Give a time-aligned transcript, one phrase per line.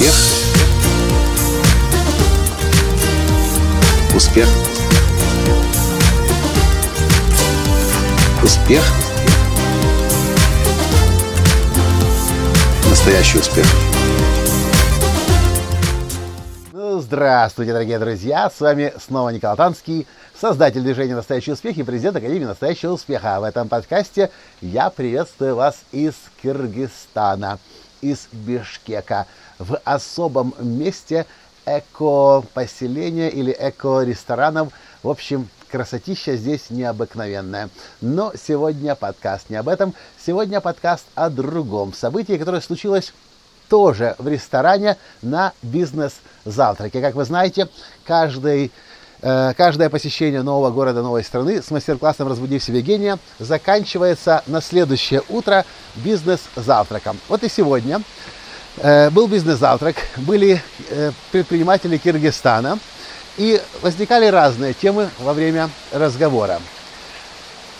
[0.00, 0.14] Успех.
[4.16, 4.48] Успех.
[8.42, 8.82] Успех.
[12.88, 13.66] Настоящий успех.
[16.72, 18.48] Ну, здравствуйте, дорогие друзья!
[18.48, 20.06] С вами снова Николай Танский,
[20.40, 23.38] создатель движения «Настоящий успех» и президент Академии «Настоящего успеха».
[23.38, 24.30] В этом подкасте
[24.62, 27.58] я приветствую вас из Кыргызстана,
[28.00, 29.26] из Бишкека,
[29.58, 31.26] в особом месте
[31.66, 34.72] эко-поселения или эко-ресторанов.
[35.02, 37.70] В общем, красотища здесь необыкновенная.
[38.00, 39.94] Но сегодня подкаст не об этом.
[40.24, 43.12] Сегодня подкаст о другом событии, которое случилось
[43.68, 47.00] тоже в ресторане на бизнес-завтраке.
[47.00, 47.68] Как вы знаете,
[48.04, 48.72] каждый
[49.20, 55.22] Каждое посещение нового города, новой страны с мастер-классом «Разбуди в себе гения» заканчивается на следующее
[55.28, 57.18] утро бизнес-завтраком.
[57.28, 58.00] Вот и сегодня
[58.78, 62.78] Э, был бизнес-завтрак, были э, предприниматели Киргизстана,
[63.36, 66.60] и возникали разные темы во время разговора.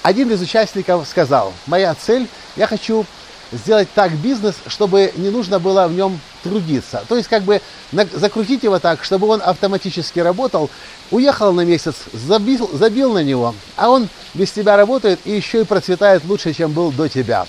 [0.02, 3.05] Один из участников сказал, моя цель, я хочу
[3.52, 7.04] сделать так бизнес, чтобы не нужно было в нем трудиться.
[7.08, 7.60] То есть как бы
[7.92, 10.70] закрутить его так, чтобы он автоматически работал,
[11.10, 15.64] уехал на месяц, забил, забил на него, а он без тебя работает и еще и
[15.64, 17.46] процветает лучше, чем был до тебя.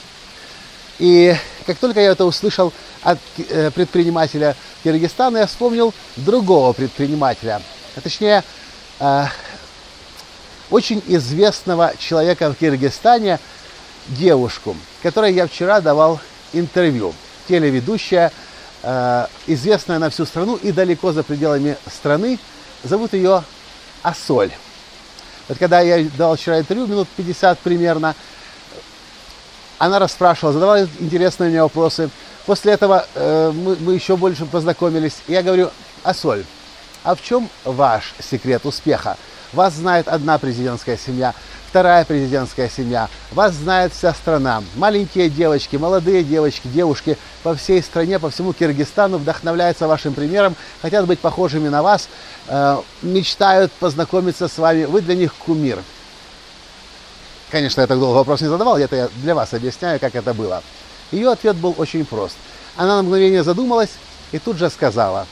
[0.99, 1.35] И
[1.65, 7.61] как только я это услышал от э, предпринимателя Киргизстана, я вспомнил другого предпринимателя,
[7.95, 8.43] а точнее,
[8.99, 9.25] э,
[10.69, 13.39] очень известного человека в Киргизстане,
[14.07, 16.19] девушку, которой я вчера давал
[16.53, 17.13] интервью.
[17.47, 18.31] Телеведущая,
[18.83, 22.39] э, известная на всю страну и далеко за пределами страны,
[22.83, 23.43] зовут ее
[24.03, 24.51] Асоль.
[25.47, 28.15] Вот когда я давал вчера интервью, минут 50 примерно,
[29.77, 32.09] она расспрашивала, задавала интересные мне вопросы.
[32.45, 35.17] После этого э, мы, мы еще больше познакомились.
[35.27, 35.71] Я говорю,
[36.03, 36.45] Асоль,
[37.03, 39.17] а в чем ваш секрет успеха?
[39.53, 41.33] Вас знает одна президентская семья,
[41.69, 44.63] вторая президентская семья, вас знает вся страна.
[44.75, 51.05] Маленькие девочки, молодые девочки, девушки по всей стране, по всему Киргизстану вдохновляются вашим примером, хотят
[51.05, 52.07] быть похожими на вас,
[52.47, 54.85] э, мечтают познакомиться с вами.
[54.85, 55.83] Вы для них кумир.
[57.49, 60.63] Конечно, я так долго вопрос не задавал, это я для вас объясняю, как это было.
[61.11, 62.37] Ее ответ был очень прост.
[62.77, 63.91] Она на мгновение задумалась
[64.31, 65.27] и тут же сказала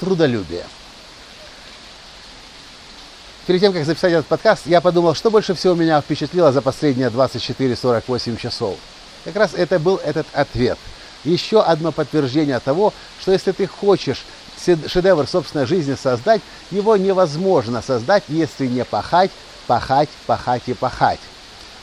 [0.00, 0.64] «трудолюбие».
[3.46, 7.10] Перед тем, как записать этот подкаст, я подумал, что больше всего меня впечатлило за последние
[7.10, 8.76] 24-48 часов.
[9.24, 10.76] Как раз это был этот ответ.
[11.22, 14.24] Еще одно подтверждение того, что если ты хочешь
[14.88, 16.40] шедевр собственной жизни создать,
[16.72, 19.30] его невозможно создать, если не пахать,
[19.68, 21.20] пахать, пахать и пахать.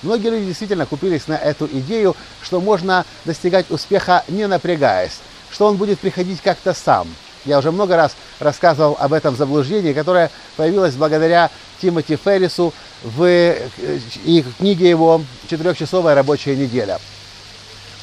[0.01, 5.77] Многие люди действительно купились на эту идею, что можно достигать успеха не напрягаясь, что он
[5.77, 7.07] будет приходить как-то сам.
[7.45, 11.49] Я уже много раз рассказывал об этом заблуждении, которое появилось благодаря
[11.81, 12.73] Тимоти Феррису
[13.03, 13.67] в э,
[14.23, 16.99] и книге его «Четырехчасовая рабочая неделя».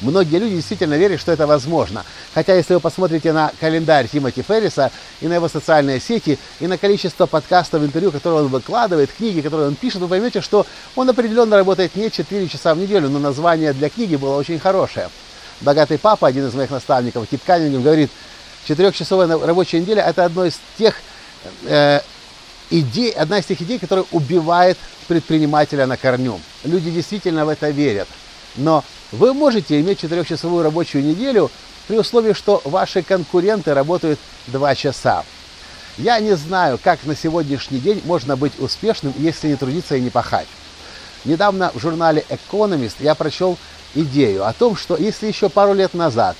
[0.01, 2.03] Многие люди действительно верят, что это возможно.
[2.33, 4.91] Хотя, если вы посмотрите на календарь Тимоти Ферриса
[5.21, 9.67] и на его социальные сети, и на количество подкастов, интервью, которые он выкладывает, книги, которые
[9.67, 10.65] он пишет, вы поймете, что
[10.95, 15.09] он определенно работает не 4 часа в неделю, но название для книги было очень хорошее.
[15.61, 18.09] «Богатый папа», один из моих наставников, Кит Каннингем, говорит,
[18.67, 20.95] четырехчасовая рабочая неделя– это одно из тех
[21.63, 22.01] э,
[22.69, 24.77] идей, одна из тех идей, которая убивает
[25.07, 26.39] предпринимателя на корню.
[26.63, 28.07] Люди действительно в это верят.
[28.55, 31.51] Но вы можете иметь четырехчасовую рабочую неделю
[31.87, 35.23] при условии, что ваши конкуренты работают 2 часа.
[35.97, 40.09] Я не знаю, как на сегодняшний день можно быть успешным, если не трудиться и не
[40.09, 40.47] пахать.
[41.25, 43.57] Недавно в журнале Economist я прочел
[43.93, 46.37] идею о том, что если еще пару лет назад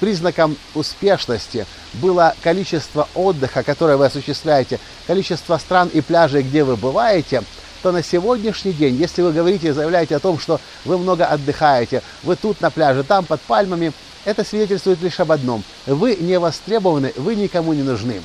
[0.00, 7.42] признаком успешности было количество отдыха, которое вы осуществляете, количество стран и пляжей, где вы бываете–
[7.82, 12.02] то на сегодняшний день, если вы говорите и заявляете о том, что вы много отдыхаете,
[12.22, 13.92] вы тут на пляже, там под пальмами,
[14.24, 15.64] это свидетельствует лишь об одном.
[15.86, 18.22] Вы не востребованы, вы никому не нужны.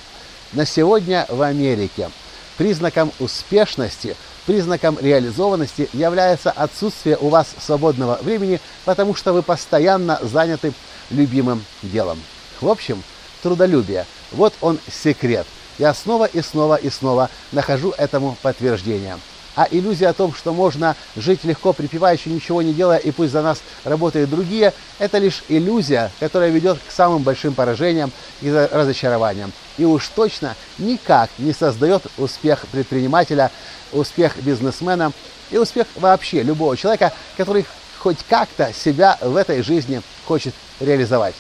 [0.54, 2.10] На сегодня в Америке
[2.58, 4.16] признаком успешности,
[4.46, 10.74] признаком реализованности является отсутствие у вас свободного времени, потому что вы постоянно заняты
[11.10, 12.22] любимым делом.
[12.60, 13.04] В общем,
[13.44, 14.06] трудолюбие.
[14.32, 15.46] Вот он секрет.
[15.78, 19.18] Я снова и снова и снова нахожу этому подтверждение.
[19.58, 23.42] А иллюзия о том, что можно жить легко, припеваючи, ничего не делая, и пусть за
[23.42, 28.12] нас работают другие, это лишь иллюзия, которая ведет к самым большим поражениям
[28.42, 29.52] и разочарованиям.
[29.80, 33.52] И уж точно никак не создает успех предпринимателя,
[33.92, 35.12] успех бизнесмена
[35.50, 37.66] и успех вообще любого человека, который
[37.98, 41.34] хоть как-то себя в этой жизни хочет реализовать.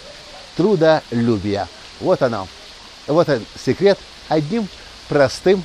[0.55, 1.67] трудолюбия.
[1.99, 2.47] Вот оно.
[3.05, 4.67] Вот он секрет одним
[5.07, 5.63] простым,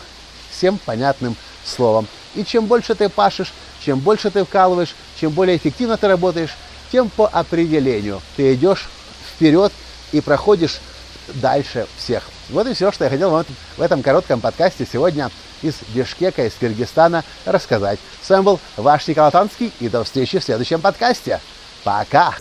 [0.50, 1.34] всем понятным
[1.64, 2.06] словом.
[2.34, 3.52] И чем больше ты пашешь,
[3.84, 6.56] чем больше ты вкалываешь, чем более эффективно ты работаешь,
[6.90, 8.88] тем по определению ты идешь
[9.34, 9.72] вперед
[10.12, 10.80] и проходишь
[11.28, 12.24] дальше всех.
[12.50, 13.46] Вот и все, что я хотел вам
[13.76, 15.30] в этом коротком подкасте сегодня
[15.62, 17.98] из Бишкека, из Киргизстана рассказать.
[18.20, 21.40] С вами был ваш Николай Танский, и до встречи в следующем подкасте.
[21.84, 22.34] Пока!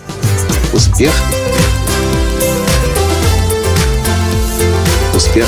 [0.74, 1.14] Успех!
[5.16, 5.48] Успех!